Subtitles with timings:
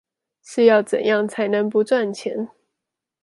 [0.43, 2.49] 是要怎樣才能不賺錢